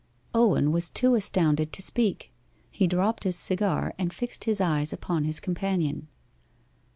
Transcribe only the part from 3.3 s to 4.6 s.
cigar, and fixed his